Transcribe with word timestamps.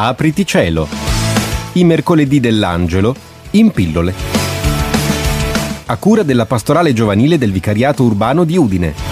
Apriti 0.00 0.46
cielo. 0.46 0.86
I 1.72 1.82
mercoledì 1.82 2.38
dell'angelo 2.38 3.16
in 3.50 3.72
pillole. 3.72 4.14
A 5.86 5.96
cura 5.96 6.22
della 6.22 6.46
pastorale 6.46 6.92
giovanile 6.92 7.36
del 7.36 7.50
Vicariato 7.50 8.04
Urbano 8.04 8.44
di 8.44 8.56
Udine. 8.56 9.07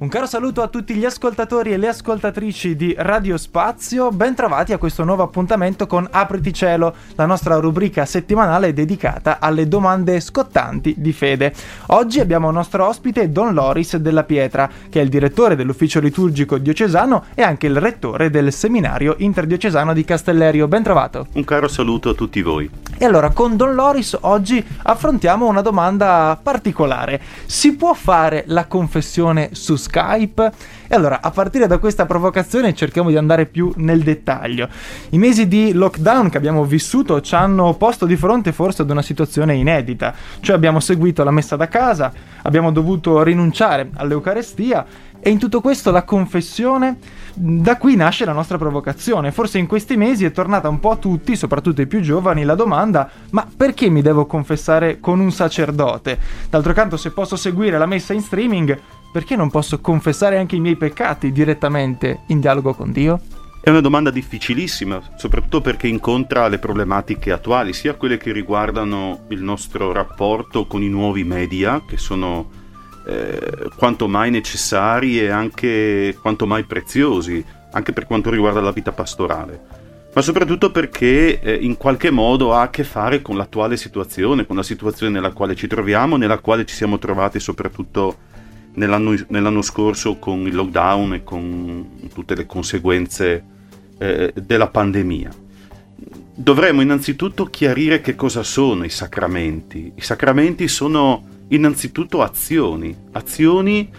Un 0.00 0.06
caro 0.06 0.26
saluto 0.26 0.62
a 0.62 0.68
tutti 0.68 0.94
gli 0.94 1.04
ascoltatori 1.04 1.72
e 1.72 1.76
le 1.76 1.88
ascoltatrici 1.88 2.76
di 2.76 2.94
Radio 2.96 3.36
Spazio, 3.36 4.10
ben 4.10 4.36
trovati 4.36 4.72
a 4.72 4.78
questo 4.78 5.02
nuovo 5.02 5.24
appuntamento 5.24 5.88
con 5.88 6.06
Apriti 6.08 6.54
Cielo, 6.54 6.94
la 7.16 7.26
nostra 7.26 7.56
rubrica 7.56 8.04
settimanale 8.06 8.72
dedicata 8.72 9.38
alle 9.40 9.66
domande 9.66 10.20
scottanti 10.20 10.94
di 10.98 11.12
fede. 11.12 11.52
Oggi 11.86 12.20
abbiamo 12.20 12.46
il 12.46 12.54
nostro 12.54 12.86
ospite 12.86 13.32
Don 13.32 13.52
Loris 13.52 13.96
della 13.96 14.22
Pietra, 14.22 14.70
che 14.88 15.00
è 15.00 15.02
il 15.02 15.08
direttore 15.08 15.56
dell'ufficio 15.56 15.98
liturgico 15.98 16.58
diocesano 16.58 17.24
e 17.34 17.42
anche 17.42 17.66
il 17.66 17.80
rettore 17.80 18.30
del 18.30 18.52
seminario 18.52 19.16
interdiocesano 19.18 19.92
di 19.94 20.04
Castellerio. 20.04 20.68
Ben 20.68 20.84
trovato. 20.84 21.26
Un 21.32 21.42
caro 21.42 21.66
saluto 21.66 22.10
a 22.10 22.14
tutti 22.14 22.40
voi. 22.40 22.70
E 22.96 23.04
allora, 23.04 23.30
con 23.30 23.56
Don 23.56 23.74
Loris 23.74 24.16
oggi 24.20 24.64
affrontiamo 24.82 25.48
una 25.48 25.60
domanda 25.60 26.38
particolare. 26.40 27.20
Si 27.46 27.74
può 27.74 27.94
fare 27.94 28.44
la 28.46 28.66
confessione 28.66 29.50
su 29.52 29.74
Skype? 29.88 30.52
E 30.86 30.94
allora, 30.94 31.20
a 31.22 31.30
partire 31.30 31.66
da 31.66 31.78
questa 31.78 32.04
provocazione 32.04 32.74
cerchiamo 32.74 33.08
di 33.08 33.16
andare 33.16 33.46
più 33.46 33.72
nel 33.76 34.02
dettaglio. 34.02 34.68
I 35.10 35.18
mesi 35.18 35.48
di 35.48 35.72
lockdown 35.72 36.28
che 36.28 36.36
abbiamo 36.36 36.64
vissuto 36.64 37.20
ci 37.20 37.34
hanno 37.34 37.74
posto 37.74 38.04
di 38.04 38.16
fronte 38.16 38.52
forse 38.52 38.82
ad 38.82 38.90
una 38.90 39.02
situazione 39.02 39.54
inedita. 39.54 40.14
Cioè 40.40 40.54
abbiamo 40.54 40.80
seguito 40.80 41.24
la 41.24 41.30
messa 41.30 41.56
da 41.56 41.68
casa, 41.68 42.12
abbiamo 42.42 42.70
dovuto 42.70 43.22
rinunciare 43.22 43.90
all'Eucarestia 43.94 44.86
e 45.20 45.30
in 45.30 45.38
tutto 45.38 45.60
questo 45.60 45.90
la 45.90 46.04
confessione, 46.04 46.98
da 47.34 47.76
qui 47.76 47.96
nasce 47.96 48.24
la 48.24 48.32
nostra 48.32 48.56
provocazione. 48.56 49.32
Forse 49.32 49.58
in 49.58 49.66
questi 49.66 49.96
mesi 49.96 50.24
è 50.24 50.30
tornata 50.30 50.68
un 50.68 50.78
po' 50.78 50.92
a 50.92 50.96
tutti, 50.96 51.34
soprattutto 51.34 51.80
ai 51.80 51.88
più 51.88 52.00
giovani, 52.00 52.44
la 52.44 52.54
domanda: 52.54 53.10
ma 53.30 53.46
perché 53.56 53.90
mi 53.90 54.00
devo 54.00 54.26
confessare 54.26 55.00
con 55.00 55.18
un 55.18 55.32
sacerdote? 55.32 56.18
D'altro 56.48 56.72
canto, 56.72 56.96
se 56.96 57.10
posso 57.10 57.34
seguire 57.34 57.78
la 57.78 57.86
messa 57.86 58.12
in 58.12 58.20
streaming, 58.20 58.78
perché 59.12 59.36
non 59.36 59.50
posso 59.50 59.80
confessare 59.80 60.38
anche 60.38 60.56
i 60.56 60.60
miei 60.60 60.76
peccati 60.76 61.32
direttamente 61.32 62.20
in 62.28 62.40
dialogo 62.40 62.74
con 62.74 62.92
Dio? 62.92 63.20
È 63.60 63.70
una 63.70 63.80
domanda 63.80 64.10
difficilissima, 64.10 65.00
soprattutto 65.16 65.60
perché 65.60 65.88
incontra 65.88 66.48
le 66.48 66.58
problematiche 66.58 67.32
attuali, 67.32 67.72
sia 67.72 67.94
quelle 67.94 68.16
che 68.16 68.32
riguardano 68.32 69.26
il 69.28 69.42
nostro 69.42 69.92
rapporto 69.92 70.66
con 70.66 70.82
i 70.82 70.88
nuovi 70.88 71.24
media, 71.24 71.82
che 71.86 71.96
sono 71.96 72.50
eh, 73.06 73.68
quanto 73.76 74.08
mai 74.08 74.30
necessari 74.30 75.20
e 75.20 75.28
anche 75.28 76.16
quanto 76.20 76.46
mai 76.46 76.64
preziosi, 76.64 77.44
anche 77.72 77.92
per 77.92 78.06
quanto 78.06 78.30
riguarda 78.30 78.60
la 78.60 78.72
vita 78.72 78.92
pastorale, 78.92 79.60
ma 80.14 80.22
soprattutto 80.22 80.70
perché 80.70 81.40
eh, 81.40 81.54
in 81.54 81.76
qualche 81.76 82.10
modo 82.10 82.54
ha 82.54 82.62
a 82.62 82.70
che 82.70 82.84
fare 82.84 83.20
con 83.20 83.36
l'attuale 83.36 83.76
situazione, 83.76 84.46
con 84.46 84.56
la 84.56 84.62
situazione 84.62 85.12
nella 85.12 85.32
quale 85.32 85.54
ci 85.54 85.66
troviamo, 85.66 86.16
nella 86.16 86.38
quale 86.38 86.64
ci 86.64 86.74
siamo 86.74 86.98
trovati 86.98 87.40
soprattutto 87.40 88.16
nell'anno, 88.78 89.14
nell'anno 89.28 89.62
scorso 89.62 90.16
con 90.16 90.46
il 90.46 90.54
lockdown 90.54 91.14
e 91.14 91.24
con 91.24 92.08
tutte 92.14 92.34
le 92.34 92.46
conseguenze 92.46 93.44
eh, 93.98 94.32
della 94.34 94.68
pandemia. 94.68 95.30
Dovremmo 96.34 96.80
innanzitutto 96.80 97.46
chiarire 97.46 98.00
che 98.00 98.14
cosa 98.14 98.42
sono 98.42 98.84
i 98.84 98.88
sacramenti. 98.90 99.92
I 99.94 100.00
sacramenti 100.00 100.68
sono 100.68 101.24
innanzitutto 101.48 102.22
azioni, 102.22 102.96
azioni 103.12 103.90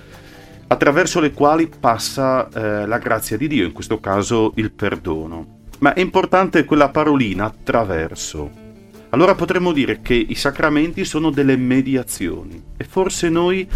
attraverso 0.68 1.20
le 1.20 1.32
quali 1.32 1.68
passa 1.68 2.48
eh, 2.50 2.88
la 2.88 2.98
grazia 2.98 3.38
di 3.38 3.48
Dio, 3.48 3.66
in 3.66 3.74
questo 3.74 4.00
caso 4.00 4.54
il 4.56 4.72
perdono. 4.72 5.58
Ma 5.80 5.94
è 5.94 6.00
importante 6.00 6.66
quella 6.66 6.90
parolina 6.90 7.46
attraverso. 7.46 8.68
Allora 9.12 9.34
potremmo 9.34 9.72
dire 9.72 10.02
che 10.02 10.14
i 10.14 10.36
sacramenti 10.36 11.04
sono 11.04 11.32
delle 11.32 11.58
mediazioni 11.58 12.64
e 12.78 12.84
forse 12.84 13.30
noi 13.30 13.68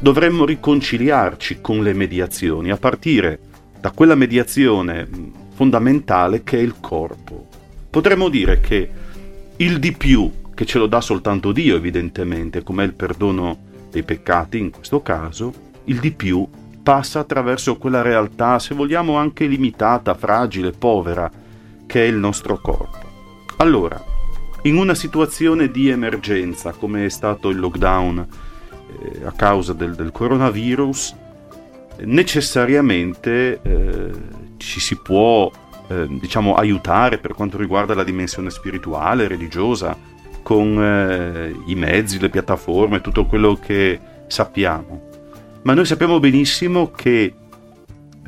dovremmo 0.00 0.44
riconciliarci 0.44 1.60
con 1.60 1.82
le 1.82 1.92
mediazioni, 1.92 2.70
a 2.70 2.76
partire 2.76 3.38
da 3.78 3.90
quella 3.90 4.14
mediazione 4.14 5.06
fondamentale 5.54 6.42
che 6.42 6.58
è 6.58 6.60
il 6.60 6.76
corpo. 6.80 7.46
Potremmo 7.90 8.28
dire 8.28 8.60
che 8.60 8.90
il 9.56 9.78
di 9.78 9.92
più 9.92 10.30
che 10.54 10.64
ce 10.64 10.78
lo 10.78 10.86
dà 10.86 11.00
soltanto 11.00 11.52
Dio 11.52 11.76
evidentemente, 11.76 12.62
come 12.62 12.84
il 12.84 12.94
perdono 12.94 13.68
dei 13.90 14.02
peccati 14.02 14.58
in 14.58 14.70
questo 14.70 15.02
caso, 15.02 15.52
il 15.84 16.00
di 16.00 16.12
più 16.12 16.46
passa 16.82 17.20
attraverso 17.20 17.76
quella 17.76 18.02
realtà, 18.02 18.58
se 18.58 18.74
vogliamo 18.74 19.16
anche 19.16 19.46
limitata, 19.46 20.14
fragile, 20.14 20.72
povera, 20.72 21.30
che 21.86 22.04
è 22.04 22.06
il 22.06 22.16
nostro 22.16 22.58
corpo. 22.58 22.98
Allora, 23.56 24.02
in 24.62 24.76
una 24.76 24.94
situazione 24.94 25.70
di 25.70 25.88
emergenza, 25.88 26.72
come 26.72 27.06
è 27.06 27.08
stato 27.08 27.48
il 27.48 27.58
lockdown 27.58 28.26
eh, 28.90 29.26
a 29.26 29.32
causa 29.32 29.72
del, 29.72 29.94
del 29.94 30.12
coronavirus, 30.12 31.14
necessariamente 32.04 33.60
eh, 33.62 34.10
ci 34.56 34.80
si 34.80 34.96
può 34.96 35.50
eh, 35.88 36.06
diciamo 36.08 36.54
aiutare 36.54 37.18
per 37.18 37.34
quanto 37.34 37.58
riguarda 37.58 37.94
la 37.94 38.04
dimensione 38.04 38.50
spirituale, 38.50 39.28
religiosa, 39.28 39.96
con 40.42 40.82
eh, 40.82 41.54
i 41.66 41.74
mezzi, 41.74 42.18
le 42.18 42.28
piattaforme, 42.30 43.00
tutto 43.00 43.26
quello 43.26 43.54
che 43.54 43.98
sappiamo. 44.26 45.08
Ma 45.62 45.74
noi 45.74 45.84
sappiamo 45.84 46.20
benissimo 46.20 46.90
che 46.90 47.34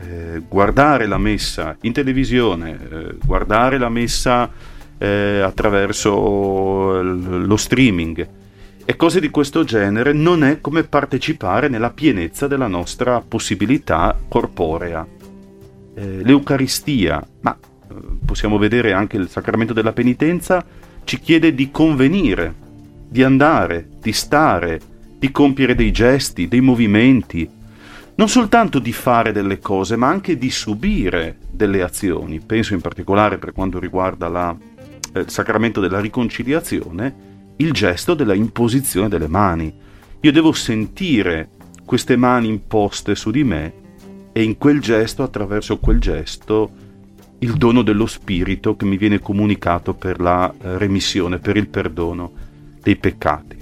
eh, 0.01 0.43
guardare 0.49 1.07
la 1.07 1.19
messa 1.19 1.77
in 1.83 1.93
televisione, 1.93 2.79
eh, 2.91 3.17
guardare 3.25 3.79
la 3.79 3.89
messa 3.89 4.51
eh, 4.99 5.41
attraverso 5.41 7.01
lo 7.01 7.57
streaming 7.57 8.29
e 8.85 8.97
cose 8.97 9.21
di 9.21 9.31
questo 9.31 9.65
genere 9.65 10.13
non 10.13 10.43
è 10.43 10.61
come 10.61 10.83
partecipare 10.83 11.69
nella 11.69 11.91
pienezza 11.91 12.47
della 12.47 12.67
nostra 12.67 13.21
possibilità 13.21 14.19
corporea. 14.29 15.07
Eh, 15.95 16.23
L'Eucaristia, 16.23 17.25
ma 17.41 17.57
eh, 17.57 17.95
possiamo 18.25 18.59
vedere 18.59 18.93
anche 18.93 19.17
il 19.17 19.29
sacramento 19.29 19.73
della 19.73 19.93
penitenza, 19.93 20.65
ci 21.05 21.21
chiede 21.21 21.55
di 21.55 21.71
convenire, 21.71 22.55
di 23.09 23.23
andare, 23.23 23.89
di 24.01 24.13
stare, 24.13 24.81
di 25.19 25.31
compiere 25.31 25.75
dei 25.75 25.93
gesti, 25.93 26.49
dei 26.49 26.61
movimenti, 26.61 27.49
non 28.15 28.29
soltanto 28.29 28.79
di 28.79 28.93
fare 28.93 29.33
delle 29.33 29.59
cose, 29.59 29.97
ma 29.97 30.09
anche 30.09 30.37
di 30.37 30.51
subire 30.51 31.37
delle 31.51 31.83
azioni. 31.83 32.41
Penso 32.41 32.75
in 32.75 32.81
particolare 32.81 33.39
per 33.39 33.53
quanto 33.53 33.79
riguarda 33.79 34.29
la, 34.29 34.57
eh, 35.13 35.21
il 35.21 35.31
sacramento 35.31 35.81
della 35.81 36.01
riconciliazione, 36.01 37.31
il 37.63 37.73
gesto 37.73 38.15
della 38.15 38.35
imposizione 38.35 39.09
delle 39.09 39.29
mani. 39.29 39.73
Io 40.21 40.33
devo 40.33 40.53
sentire 40.53 41.51
queste 41.85 42.17
mani 42.17 42.49
imposte 42.49 43.15
su 43.15 43.31
di 43.31 43.45
me 43.45 43.73
e 44.33 44.43
in 44.43 44.59
quel 44.59 44.81
gesto, 44.81 45.23
attraverso 45.23 45.79
quel 45.79 46.01
gesto, 46.01 46.71
il 47.39 47.55
dono 47.55 47.83
dello 47.83 48.07
Spirito 48.07 48.77
che 48.77 48.85
mi 48.85 48.97
viene 48.97 49.21
comunicato 49.21 49.95
per 49.95 50.21
la 50.21 50.53
eh, 50.53 50.79
remissione, 50.79 51.39
per 51.39 51.57
il 51.57 51.69
perdono 51.69 52.33
dei 52.81 52.97
peccati. 52.97 53.62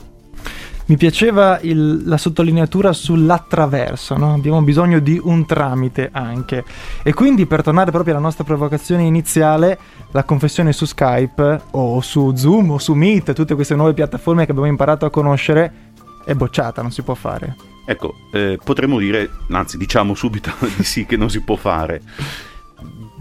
Mi 0.91 0.97
piaceva 0.97 1.61
il, 1.63 2.03
la 2.05 2.17
sottolineatura 2.17 2.93
sull'attraverso, 2.93 4.17
no? 4.17 4.35
abbiamo 4.35 4.61
bisogno 4.63 4.99
di 4.99 5.21
un 5.23 5.47
tramite 5.47 6.09
anche. 6.11 6.65
E 7.05 7.15
quindi 7.15 7.47
per 7.47 7.63
tornare 7.63 7.93
proprio 7.93 8.15
alla 8.15 8.23
nostra 8.25 8.43
provocazione 8.43 9.05
iniziale, 9.05 9.79
la 10.11 10.25
confessione 10.25 10.73
su 10.73 10.87
Skype 10.87 11.61
o 11.71 12.01
su 12.01 12.35
Zoom 12.35 12.73
o 12.73 12.79
su 12.79 12.95
Meet, 12.95 13.35
tutte 13.35 13.55
queste 13.55 13.77
nuove 13.77 13.95
piattaforme 13.95 14.45
che 14.47 14.51
abbiamo 14.51 14.69
imparato 14.69 15.07
a 15.07 15.11
conoscere, 15.11 15.93
è 16.25 16.35
bocciata, 16.35 16.83
non 16.83 16.91
si 16.91 17.03
può 17.03 17.15
fare. 17.15 17.55
Ecco, 17.87 18.15
eh, 18.33 18.59
potremmo 18.61 18.99
dire, 18.99 19.31
anzi 19.51 19.77
diciamo 19.77 20.17
subito 20.17 20.51
di 20.77 20.83
sì 20.83 21.07
che 21.07 21.17
non 21.17 21.31
si 21.31 21.41
può 21.41 21.55
fare 21.55 22.03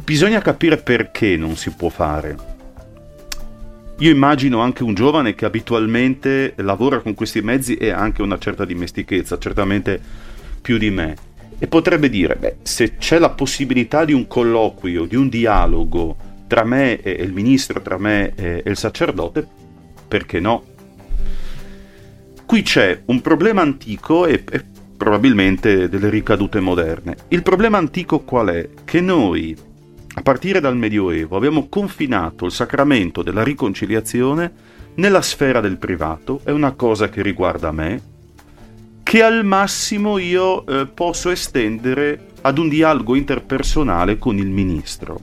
bisogna 0.03 0.41
capire 0.41 0.77
perché 0.77 1.38
non 1.38 1.55
si 1.55 1.69
può 1.69 1.89
fare. 1.89 2.57
Io 4.01 4.09
immagino 4.11 4.61
anche 4.61 4.83
un 4.83 4.93
giovane 4.93 5.35
che 5.35 5.43
abitualmente 5.43 6.53
lavora 6.57 7.01
con 7.01 7.13
questi 7.15 7.41
mezzi 7.41 7.75
e 7.75 7.89
ha 7.89 7.97
anche 7.97 8.21
una 8.21 8.37
certa 8.37 8.63
dimestichezza, 8.63 9.37
certamente 9.37 9.99
più 10.61 10.77
di 10.77 10.89
me. 10.89 11.15
E 11.59 11.67
potrebbe 11.67 12.07
dire, 12.09 12.37
beh, 12.37 12.55
se 12.61 12.95
c'è 12.95 13.19
la 13.19 13.31
possibilità 13.31 14.05
di 14.05 14.13
un 14.13 14.25
colloquio, 14.25 15.03
di 15.03 15.17
un 15.17 15.27
dialogo 15.27 16.15
tra 16.47 16.63
me 16.63 17.01
e 17.01 17.11
il 17.11 17.33
ministro, 17.33 17.81
tra 17.81 17.97
me 17.97 18.33
e 18.35 18.63
il 18.65 18.77
sacerdote, 18.77 19.45
perché 20.07 20.39
no? 20.39 20.63
Qui 22.45 22.61
c'è 22.61 23.01
un 23.07 23.19
problema 23.19 23.61
antico 23.61 24.25
e, 24.25 24.45
e 24.49 24.63
probabilmente 24.95 25.89
delle 25.89 26.09
ricadute 26.09 26.61
moderne. 26.61 27.17
Il 27.27 27.43
problema 27.43 27.77
antico 27.77 28.21
qual 28.21 28.47
è? 28.47 28.69
Che 28.85 29.01
noi 29.01 29.57
a 30.19 30.21
partire 30.21 30.60
dal 30.60 30.75
Medioevo 30.75 31.38
abbiamo 31.38 31.69
confinato 31.69 32.45
il 32.45 32.51
sacramento 32.51 33.24
della 33.24 33.42
riconciliazione 33.42 34.51
nella 34.95 35.21
sfera 35.21 35.62
del 35.62 35.77
privato, 35.77 36.42
è 36.44 36.51
una 36.51 36.74
cosa 36.74 37.07
che 37.07 37.21
riguarda 37.21 37.71
me, 37.71 38.01
che 39.01 39.24
al 39.24 39.45
massimo 39.45 40.18
io 40.18 40.66
eh, 40.66 40.88
posso 40.88 41.30
estendere 41.30 42.31
ad 42.42 42.57
un 42.57 42.68
dialogo 42.68 43.16
interpersonale 43.16 44.18
con 44.18 44.38
il 44.38 44.50
ministro. 44.50 45.21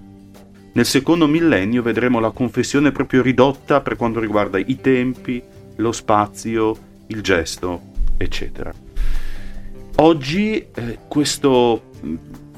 Nel 0.72 0.86
secondo 0.86 1.26
millennio 1.26 1.82
vedremo 1.82 2.18
la 2.18 2.30
confessione 2.30 2.90
proprio 2.90 3.20
ridotta 3.20 3.82
per 3.82 3.96
quanto 3.96 4.18
riguarda 4.18 4.56
i 4.56 4.80
tempi, 4.80 5.42
lo 5.76 5.92
spazio, 5.92 6.74
il 7.08 7.20
gesto, 7.20 7.82
eccetera. 8.16 8.72
Oggi 9.96 10.66
eh, 10.74 10.98
questo 11.06 11.82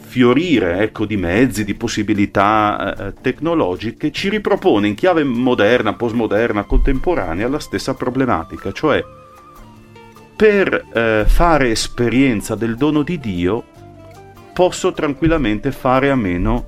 fiorire 0.08 0.78
ecco, 0.81 1.05
di 1.05 1.19
mezzi, 1.19 1.64
di 1.64 1.75
possibilità 1.75 2.94
eh, 2.96 3.12
tecnologiche 3.20 4.10
ci 4.10 4.31
ripropone 4.31 4.88
in 4.88 4.94
chiave 4.94 5.22
moderna, 5.22 5.93
postmoderna, 5.93 6.64
contemporanea 6.64 7.46
la 7.46 7.58
stessa 7.58 7.94
problematica, 7.94 8.72
cioè 8.72 9.05
per 10.34 10.87
eh, 10.93 11.25
fare 11.26 11.70
esperienza 11.70 12.55
del 12.55 12.76
dono 12.76 13.02
di 13.02 13.19
Dio 13.19 13.64
posso 14.55 14.93
tranquillamente 14.93 15.70
fare 15.72 16.11
a 16.11 16.16
meno 16.16 16.64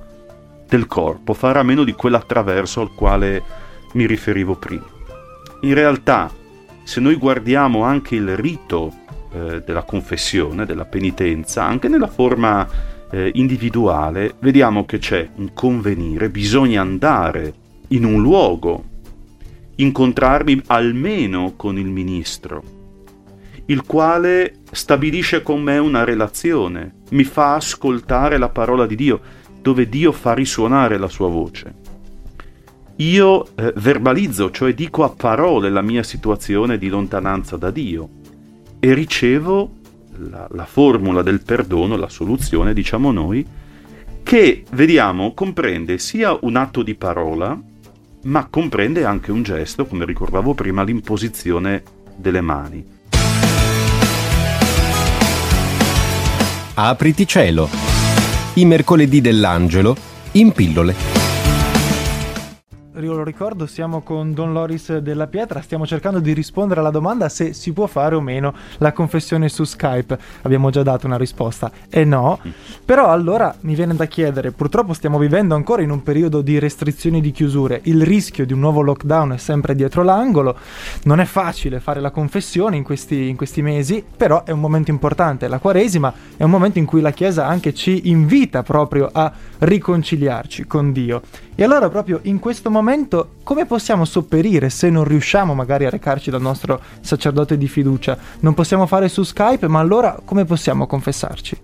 del 0.67 0.85
corpo, 0.85 1.33
fare 1.33 1.59
a 1.59 1.63
meno 1.63 1.83
di 1.83 1.93
quell'attraverso 1.93 2.79
al 2.79 2.93
quale 2.93 3.43
mi 3.93 4.05
riferivo 4.05 4.55
prima. 4.55 4.85
In 5.61 5.73
realtà, 5.73 6.31
se 6.83 6.99
noi 6.99 7.15
guardiamo 7.15 7.83
anche 7.83 8.15
il 8.15 8.37
rito 8.37 8.93
eh, 9.33 9.61
della 9.65 9.83
confessione, 9.83 10.65
della 10.65 10.85
penitenza, 10.85 11.63
anche 11.63 11.87
nella 11.87 12.07
forma 12.07 12.67
eh, 13.11 13.31
individuale, 13.35 14.35
vediamo 14.39 14.85
che 14.85 14.97
c'è 14.97 15.29
un 15.35 15.53
convenire, 15.53 16.29
bisogna 16.29 16.81
andare 16.81 17.53
in 17.89 18.05
un 18.05 18.21
luogo, 18.21 18.83
incontrarmi 19.75 20.61
almeno 20.67 21.53
con 21.55 21.77
il 21.77 21.87
ministro, 21.87 22.63
il 23.65 23.83
quale 23.83 24.55
stabilisce 24.71 25.41
con 25.41 25.61
me 25.61 25.77
una 25.77 26.03
relazione, 26.03 26.95
mi 27.11 27.23
fa 27.23 27.55
ascoltare 27.55 28.37
la 28.37 28.49
parola 28.49 28.85
di 28.85 28.95
Dio, 28.95 29.19
dove 29.61 29.87
Dio 29.89 30.11
fa 30.11 30.33
risuonare 30.33 30.97
la 30.97 31.07
sua 31.07 31.27
voce. 31.27 31.75
Io 32.97 33.47
eh, 33.55 33.73
verbalizzo, 33.77 34.51
cioè 34.51 34.73
dico 34.73 35.03
a 35.03 35.09
parole 35.09 35.69
la 35.69 35.81
mia 35.81 36.03
situazione 36.03 36.77
di 36.77 36.87
lontananza 36.87 37.57
da 37.57 37.71
Dio 37.71 38.09
e 38.79 38.93
ricevo 38.93 39.79
la, 40.17 40.47
la 40.51 40.65
formula 40.65 41.21
del 41.21 41.41
perdono, 41.41 41.95
la 41.95 42.09
soluzione, 42.09 42.73
diciamo 42.73 43.11
noi, 43.11 43.45
che 44.23 44.63
vediamo 44.71 45.33
comprende 45.33 45.97
sia 45.97 46.37
un 46.41 46.55
atto 46.55 46.83
di 46.83 46.95
parola, 46.95 47.59
ma 48.23 48.47
comprende 48.49 49.03
anche 49.03 49.31
un 49.31 49.43
gesto, 49.43 49.85
come 49.85 50.05
ricordavo 50.05 50.53
prima, 50.53 50.83
l'imposizione 50.83 51.83
delle 52.15 52.41
mani. 52.41 52.85
Apriti 56.73 57.27
cielo. 57.27 57.69
I 58.55 58.65
mercoledì 58.65 59.21
dell'angelo 59.21 59.95
in 60.33 60.51
pillole 60.51 61.20
io 63.05 63.13
lo 63.13 63.23
ricordo, 63.23 63.65
siamo 63.65 64.01
con 64.01 64.33
Don 64.33 64.53
Loris 64.53 64.97
della 64.97 65.27
Pietra, 65.27 65.61
stiamo 65.61 65.85
cercando 65.85 66.19
di 66.19 66.33
rispondere 66.33 66.79
alla 66.79 66.89
domanda 66.89 67.29
se 67.29 67.53
si 67.53 67.73
può 67.73 67.87
fare 67.87 68.15
o 68.15 68.21
meno 68.21 68.53
la 68.77 68.91
confessione 68.91 69.49
su 69.49 69.63
Skype. 69.63 70.17
Abbiamo 70.43 70.69
già 70.69 70.83
dato 70.83 71.07
una 71.07 71.17
risposta 71.17 71.71
e 71.89 72.03
no, 72.03 72.39
però 72.83 73.09
allora 73.09 73.55
mi 73.61 73.75
viene 73.75 73.95
da 73.95 74.05
chiedere, 74.05 74.51
purtroppo 74.51 74.93
stiamo 74.93 75.17
vivendo 75.17 75.55
ancora 75.55 75.81
in 75.81 75.89
un 75.89 76.03
periodo 76.03 76.41
di 76.41 76.59
restrizioni 76.59 77.21
di 77.21 77.31
chiusure, 77.31 77.81
il 77.83 78.03
rischio 78.03 78.45
di 78.45 78.53
un 78.53 78.59
nuovo 78.59 78.81
lockdown 78.81 79.33
è 79.33 79.37
sempre 79.37 79.75
dietro 79.75 80.03
l'angolo, 80.03 80.57
non 81.03 81.19
è 81.19 81.25
facile 81.25 81.79
fare 81.79 81.99
la 81.99 82.11
confessione 82.11 82.75
in 82.75 82.83
questi, 82.83 83.29
in 83.29 83.35
questi 83.35 83.61
mesi, 83.61 84.03
però 84.15 84.43
è 84.43 84.51
un 84.51 84.59
momento 84.59 84.91
importante, 84.91 85.47
la 85.47 85.59
Quaresima 85.59 86.13
è 86.37 86.43
un 86.43 86.49
momento 86.49 86.79
in 86.79 86.85
cui 86.85 87.01
la 87.01 87.11
Chiesa 87.11 87.45
anche 87.45 87.73
ci 87.73 88.09
invita 88.09 88.63
proprio 88.63 89.09
a 89.11 89.31
riconciliarci 89.59 90.65
con 90.65 90.91
Dio. 90.91 91.21
E 91.61 91.63
allora 91.63 91.89
proprio 91.89 92.21
in 92.23 92.39
questo 92.39 92.71
momento 92.71 93.35
come 93.43 93.67
possiamo 93.67 94.03
sopperire 94.03 94.71
se 94.71 94.89
non 94.89 95.03
riusciamo 95.03 95.53
magari 95.53 95.85
a 95.85 95.91
recarci 95.91 96.31
dal 96.31 96.41
nostro 96.41 96.81
sacerdote 97.01 97.55
di 97.55 97.67
fiducia? 97.67 98.17
Non 98.39 98.55
possiamo 98.55 98.87
fare 98.87 99.07
su 99.07 99.21
Skype, 99.21 99.67
ma 99.67 99.79
allora 99.79 100.19
come 100.25 100.43
possiamo 100.43 100.87
confessarci? 100.87 101.55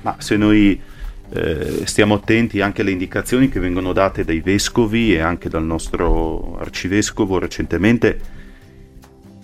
Ma 0.00 0.16
se 0.16 0.38
noi 0.38 0.80
eh, 1.28 1.82
stiamo 1.84 2.14
attenti 2.14 2.62
anche 2.62 2.80
alle 2.80 2.92
indicazioni 2.92 3.50
che 3.50 3.60
vengono 3.60 3.92
date 3.92 4.24
dai 4.24 4.40
vescovi 4.40 5.12
e 5.12 5.20
anche 5.20 5.50
dal 5.50 5.64
nostro 5.64 6.56
arcivescovo 6.56 7.38
recentemente, 7.38 8.20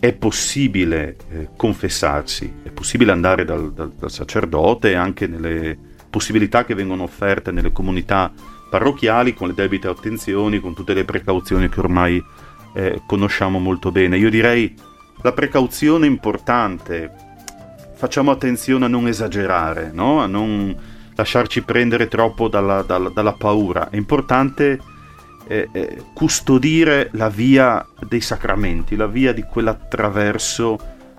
è 0.01 0.15
possibile 0.15 1.17
eh, 1.31 1.49
confessarsi, 1.55 2.51
è 2.63 2.71
possibile 2.71 3.13
andare 3.13 3.45
dal, 3.45 3.75
dal, 3.75 3.93
dal 3.93 4.11
sacerdote 4.11 4.95
anche 4.95 5.27
nelle 5.27 5.77
possibilità 6.09 6.65
che 6.65 6.73
vengono 6.73 7.03
offerte 7.03 7.53
nelle 7.53 7.73
comunità 7.73 8.33
parrocchiali 8.69 9.35
con 9.35 9.49
le 9.49 9.55
debite 9.55 9.89
attenzioni, 9.89 10.61
con 10.61 10.75
tutte 10.75 10.95
le 10.95 11.05
precauzioni 11.05 11.69
che 11.69 11.81
ormai 11.81 12.23
eh, 12.75 13.03
conosciamo 13.07 13.59
molto 13.59 13.91
bene. 13.91 14.19
Io 14.19 14.31
direi 14.31 14.75
la 15.23 15.33
precauzione 15.33 16.07
importante, 16.07 17.11
facciamo 17.95 18.31
attenzione 18.31 18.85
a 18.85 18.89
non 18.89 19.09
esagerare, 19.09 19.91
no? 19.93 20.21
a 20.21 20.27
non 20.27 20.77
lasciarci 21.15 21.63
prendere 21.63 22.07
troppo 22.07 22.49
dalla, 22.49 22.83
dalla, 22.83 23.09
dalla 23.09 23.33
paura. 23.33 23.91
È 23.91 23.97
importante 23.97 24.79
eh, 25.49 25.69
eh, 25.73 26.03
custodire 26.13 27.09
la 27.13 27.29
via 27.29 27.85
dei 28.07 28.21
sacramenti, 28.21 28.95
la 28.95 29.07
via 29.07 29.33
di 29.33 29.43
quell'attraverso 29.43 30.79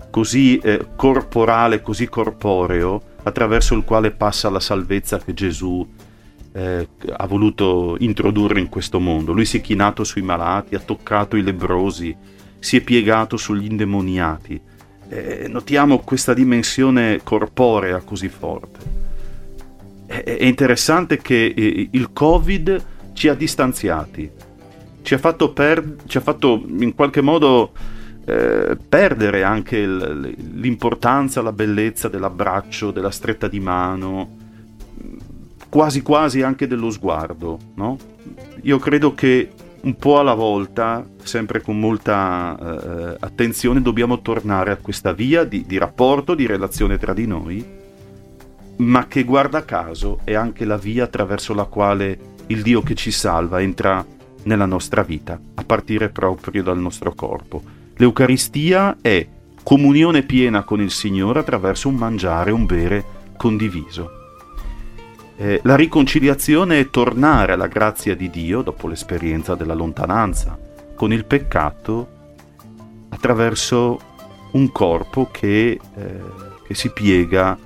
così 0.09 0.57
eh, 0.59 0.87
corporale, 0.95 1.81
così 1.81 2.07
corporeo, 2.07 3.01
attraverso 3.23 3.75
il 3.75 3.83
quale 3.83 4.11
passa 4.11 4.49
la 4.49 4.59
salvezza 4.59 5.19
che 5.19 5.33
Gesù 5.33 5.85
ha 5.85 6.08
eh, 6.59 6.87
ha 7.15 7.25
voluto 7.25 7.95
introdurre 7.99 8.59
in 8.59 8.67
questo 8.67 8.99
mondo. 8.99 9.31
Lui 9.31 9.45
si 9.45 9.57
è 9.57 9.61
chinato 9.61 10.03
sui 10.03 10.21
malati, 10.21 10.75
ha 10.75 10.79
toccato 10.79 11.37
i 11.37 11.41
lebrosi, 11.41 12.13
si 12.59 12.77
è 12.77 12.81
piegato 12.81 13.37
sugli 13.37 13.65
indemoniati. 13.65 14.59
Eh, 15.07 15.47
notiamo 15.47 15.99
questa 15.99 16.33
dimensione 16.33 17.21
corporea 17.23 18.01
così 18.01 18.27
forte. 18.27 18.97
È, 20.05 20.37
interessante 20.41 21.17
che 21.19 21.53
eh, 21.55 21.87
il 21.91 22.11
Covid 22.11 22.85
ci 23.13 23.29
ha 23.29 23.33
distanziati, 23.35 24.29
ci 25.01 25.13
ha 25.13 25.17
fatto, 25.17 25.53
per, 25.53 25.95
ci 26.07 26.17
ha 26.17 26.21
fatto 26.21 26.61
in 26.67 26.93
qualche 26.93 27.21
modo 27.21 27.71
eh, 28.25 28.77
perdere 28.87 29.43
anche 29.43 29.85
l'importanza, 29.87 31.41
la 31.41 31.53
bellezza 31.53 32.09
dell'abbraccio, 32.09 32.91
della 32.91 33.11
stretta 33.11 33.47
di 33.47 33.59
mano, 33.61 34.47
quasi 35.69 36.01
quasi 36.01 36.41
anche 36.41 36.67
dello 36.67 36.89
sguardo, 36.89 37.59
no? 37.75 37.97
Io 38.63 38.79
credo 38.79 39.13
che 39.13 39.49
un 39.81 39.95
po' 39.95 40.19
alla 40.19 40.33
volta, 40.33 41.05
sempre 41.23 41.61
con 41.61 41.79
molta 41.79 42.57
eh, 42.59 43.17
attenzione, 43.19 43.81
dobbiamo 43.81 44.21
tornare 44.21 44.71
a 44.71 44.77
questa 44.77 45.13
via 45.13 45.43
di, 45.43 45.63
di 45.65 45.77
rapporto, 45.77 46.35
di 46.35 46.45
relazione 46.45 46.97
tra 46.97 47.13
di 47.13 47.25
noi, 47.25 47.65
ma 48.77 49.07
che 49.07 49.23
guarda 49.23 49.63
caso 49.63 50.19
è 50.23 50.33
anche 50.33 50.65
la 50.65 50.77
via 50.77 51.05
attraverso 51.05 51.53
la 51.53 51.65
quale 51.65 52.19
il 52.47 52.61
Dio 52.61 52.81
che 52.81 52.95
ci 52.95 53.11
salva 53.11 53.61
entra 53.61 54.05
nella 54.43 54.65
nostra 54.65 55.03
vita, 55.03 55.39
a 55.55 55.63
partire 55.63 56.09
proprio 56.09 56.63
dal 56.63 56.79
nostro 56.79 57.13
corpo. 57.13 57.61
L'Eucaristia 57.95 58.97
è 59.01 59.27
comunione 59.63 60.23
piena 60.23 60.63
con 60.63 60.81
il 60.81 60.91
Signore 60.91 61.39
attraverso 61.39 61.89
un 61.89 61.95
mangiare, 61.95 62.51
un 62.51 62.65
bere 62.65 63.03
condiviso. 63.37 64.18
Eh, 65.41 65.61
la 65.63 65.77
riconciliazione 65.77 66.81
è 66.81 66.89
tornare 66.89 67.53
alla 67.53 67.67
grazia 67.67 68.13
di 68.13 68.29
Dio 68.29 68.61
dopo 68.61 68.89
l'esperienza 68.89 69.55
della 69.55 69.73
lontananza 69.73 70.59
con 70.95 71.13
il 71.13 71.23
peccato 71.23 72.09
attraverso 73.07 73.99
un 74.51 74.69
corpo 74.73 75.29
che, 75.31 75.79
eh, 75.95 76.21
che 76.67 76.75
si 76.75 76.91
piega, 76.91 77.57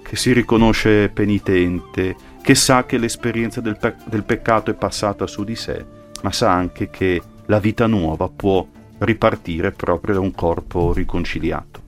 che 0.00 0.14
si 0.14 0.32
riconosce 0.32 1.08
penitente, 1.08 2.14
che 2.40 2.54
sa 2.54 2.86
che 2.86 2.98
l'esperienza 2.98 3.60
del, 3.60 3.78
pe- 3.78 3.96
del 4.04 4.22
peccato 4.22 4.70
è 4.70 4.74
passata 4.74 5.26
su 5.26 5.42
di 5.42 5.56
sé, 5.56 5.84
ma 6.22 6.30
sa 6.30 6.52
anche 6.52 6.88
che 6.88 7.20
la 7.46 7.58
vita 7.58 7.88
nuova 7.88 8.28
può 8.28 8.64
ripartire 8.98 9.72
proprio 9.72 10.14
da 10.14 10.20
un 10.20 10.30
corpo 10.30 10.92
riconciliato. 10.92 11.82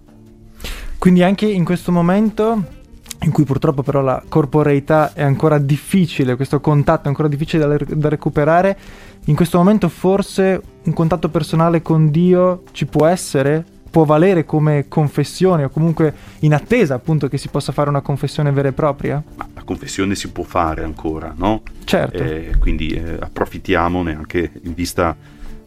Quindi 0.98 1.22
anche 1.22 1.46
in 1.46 1.64
questo 1.64 1.92
momento 1.92 2.79
in 3.22 3.32
cui 3.32 3.44
purtroppo 3.44 3.82
però 3.82 4.00
la 4.00 4.22
corporeità 4.26 5.12
è 5.12 5.22
ancora 5.22 5.58
difficile, 5.58 6.36
questo 6.36 6.60
contatto 6.60 7.04
è 7.04 7.08
ancora 7.08 7.28
difficile 7.28 7.66
da, 7.66 7.94
da, 7.94 8.08
recuperare, 8.08 8.78
in 9.26 9.34
questo 9.34 9.58
momento 9.58 9.88
forse 9.88 10.60
un 10.84 10.92
contatto 10.92 11.28
personale 11.28 11.82
con 11.82 12.10
Dio 12.10 12.62
ci 12.72 12.86
può 12.86 13.06
essere, 13.06 13.62
può 13.90 14.04
valere 14.04 14.46
come 14.46 14.86
confessione 14.88 15.64
o 15.64 15.68
comunque 15.68 16.14
in 16.40 16.54
attesa 16.54 16.94
appunto 16.94 17.28
che 17.28 17.36
si 17.36 17.48
possa 17.48 17.72
fare 17.72 17.90
una 17.90 18.00
confessione 18.00 18.50
vera 18.52 18.68
e 18.68 18.72
propria? 18.72 19.22
Ma 19.34 19.48
la 19.52 19.62
confessione 19.64 20.14
si 20.14 20.30
può 20.30 20.44
fare 20.44 20.82
ancora, 20.82 21.34
no? 21.36 21.62
Certo. 21.84 22.22
Eh, 22.22 22.54
quindi 22.58 22.88
eh, 22.88 23.18
approfittiamone 23.20 24.14
anche 24.14 24.50
in 24.62 24.72
vista 24.72 25.14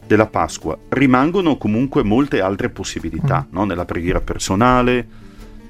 della 0.06 0.26
Pasqua. 0.26 0.76
Rimangono 0.88 1.56
comunque 1.56 2.02
molte 2.02 2.40
altre 2.40 2.68
possibilità, 2.68 3.46
mm. 3.46 3.54
no? 3.54 3.64
Nella 3.64 3.84
preghiera 3.84 4.20
personale, 4.20 5.06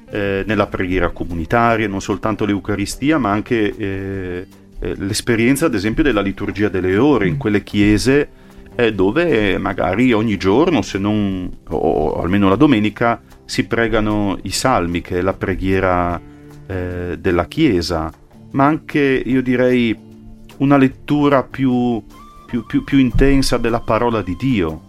eh, 0.09 0.43
nella 0.45 0.67
preghiera 0.67 1.09
comunitaria, 1.09 1.87
non 1.87 2.01
soltanto 2.01 2.45
l'Eucaristia, 2.45 3.17
ma 3.17 3.31
anche 3.31 3.75
eh, 3.75 4.47
eh, 4.79 4.95
l'esperienza, 4.97 5.65
ad 5.65 5.73
esempio, 5.73 6.03
della 6.03 6.21
liturgia 6.21 6.69
delle 6.69 6.97
ore 6.97 7.27
in 7.27 7.37
quelle 7.37 7.63
chiese 7.63 8.29
eh, 8.75 8.93
dove 8.93 9.57
magari 9.57 10.11
ogni 10.11 10.37
giorno, 10.37 10.81
se 10.81 10.97
non 10.97 11.49
o 11.69 12.21
almeno 12.21 12.49
la 12.49 12.55
domenica, 12.55 13.21
si 13.45 13.65
pregano 13.65 14.37
i 14.43 14.51
salmi, 14.51 15.01
che 15.01 15.19
è 15.19 15.21
la 15.21 15.33
preghiera 15.33 16.19
eh, 16.67 17.17
della 17.19 17.45
Chiesa, 17.45 18.11
ma 18.51 18.65
anche, 18.65 18.99
io 18.99 19.41
direi, 19.41 19.97
una 20.57 20.77
lettura 20.77 21.43
più, 21.43 22.03
più, 22.45 22.65
più, 22.65 22.83
più 22.83 22.97
intensa 22.97 23.57
della 23.57 23.79
parola 23.79 24.21
di 24.21 24.35
Dio. 24.35 24.81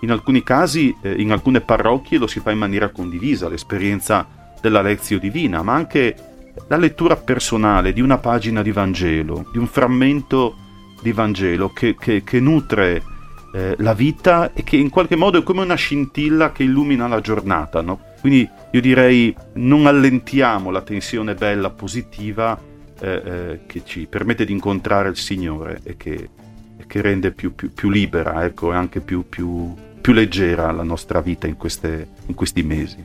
In 0.00 0.10
alcuni 0.10 0.42
casi, 0.42 0.94
eh, 1.02 1.14
in 1.20 1.30
alcune 1.30 1.60
parrocchie 1.60 2.18
lo 2.18 2.26
si 2.26 2.40
fa 2.40 2.50
in 2.50 2.58
maniera 2.58 2.88
condivisa, 2.88 3.48
l'esperienza 3.48 4.26
della 4.62 4.80
lezione 4.80 5.20
divina, 5.20 5.62
ma 5.62 5.74
anche 5.74 6.14
la 6.68 6.76
lettura 6.76 7.16
personale 7.16 7.92
di 7.92 8.00
una 8.00 8.18
pagina 8.18 8.62
di 8.62 8.72
Vangelo, 8.72 9.46
di 9.52 9.58
un 9.58 9.66
frammento 9.66 10.56
di 11.02 11.12
Vangelo 11.12 11.70
che, 11.70 11.96
che, 11.98 12.22
che 12.24 12.40
nutre 12.40 13.02
eh, 13.52 13.74
la 13.78 13.92
vita 13.92 14.52
e 14.54 14.62
che 14.62 14.76
in 14.76 14.88
qualche 14.88 15.16
modo 15.16 15.38
è 15.38 15.42
come 15.42 15.62
una 15.62 15.74
scintilla 15.74 16.52
che 16.52 16.62
illumina 16.62 17.06
la 17.08 17.20
giornata. 17.20 17.82
No? 17.82 18.00
Quindi 18.20 18.48
io 18.70 18.80
direi 18.80 19.34
non 19.54 19.86
allentiamo 19.86 20.70
la 20.70 20.80
tensione 20.80 21.34
bella, 21.34 21.70
positiva, 21.70 22.58
eh, 23.00 23.22
eh, 23.24 23.60
che 23.66 23.82
ci 23.84 24.06
permette 24.08 24.44
di 24.44 24.52
incontrare 24.52 25.08
il 25.08 25.16
Signore 25.16 25.80
e 25.82 25.96
che, 25.96 26.28
e 26.76 26.86
che 26.86 27.00
rende 27.00 27.32
più, 27.32 27.54
più, 27.54 27.72
più, 27.72 27.90
libera 27.90 28.44
ecco, 28.44 28.72
e 28.72 28.76
anche 28.76 29.00
più, 29.00 29.28
più, 29.28 29.74
leggera 30.12 30.70
la 30.70 30.84
nostra 30.84 31.20
vita 31.20 31.46
in, 31.46 31.56
queste, 31.56 32.08
in 32.26 32.34
questi 32.34 32.62
mesi. 32.62 33.04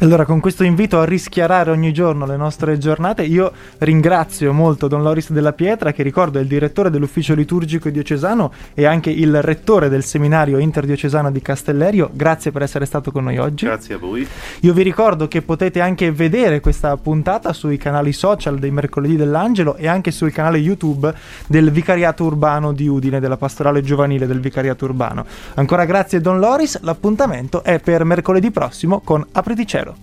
Allora, 0.00 0.24
con 0.24 0.40
questo 0.40 0.64
invito 0.64 1.00
a 1.00 1.04
rischiarare 1.04 1.70
ogni 1.70 1.92
giorno 1.92 2.26
le 2.26 2.36
nostre 2.36 2.78
giornate, 2.78 3.24
io 3.24 3.52
ringrazio 3.78 4.52
molto 4.52 4.88
Don 4.88 5.02
Loris 5.02 5.30
della 5.30 5.52
Pietra, 5.52 5.92
che 5.92 6.02
ricordo 6.02 6.38
è 6.38 6.42
il 6.42 6.48
direttore 6.48 6.90
dell'ufficio 6.90 7.34
liturgico 7.34 7.88
diocesano 7.90 8.52
e 8.74 8.86
anche 8.86 9.10
il 9.10 9.42
rettore 9.42 9.88
del 9.88 10.04
seminario 10.04 10.58
interdiocesano 10.58 11.30
di 11.30 11.42
Castellerio. 11.42 12.10
Grazie 12.12 12.50
per 12.52 12.62
essere 12.62 12.86
stato 12.86 13.10
con 13.10 13.24
noi 13.24 13.38
oggi. 13.38 13.66
Grazie 13.66 13.94
a 13.94 13.98
voi. 13.98 14.26
Io 14.60 14.72
vi 14.72 14.82
ricordo 14.82 15.28
che 15.28 15.42
potete 15.42 15.80
anche 15.80 16.12
vedere 16.12 16.60
questa 16.60 16.96
puntata 16.96 17.52
sui 17.52 17.76
canali 17.76 18.12
social 18.12 18.58
dei 18.58 18.70
Mercoledì 18.70 19.16
dell'Angelo 19.16 19.76
e 19.76 19.88
anche 19.88 20.10
sul 20.10 20.32
canale 20.32 20.58
YouTube 20.58 21.12
del 21.46 21.70
Vicariato 21.70 22.24
Urbano 22.24 22.72
di 22.72 22.86
Udine, 22.86 23.20
della 23.20 23.36
pastorale 23.36 23.82
giovanile 23.82 24.26
del 24.26 24.40
Vicariato 24.40 24.84
Urbano. 24.84 25.26
Ancora 25.54 25.84
grazie 25.84 26.20
Don 26.20 26.38
Loris, 26.38 26.80
l'appuntamento 26.82 27.62
è 27.62 27.78
per 27.80 28.04
mercoledì 28.04 28.50
prossimo 28.50 29.00
con 29.00 29.24
Apriti 29.32 29.66
Cielo. 29.78 29.96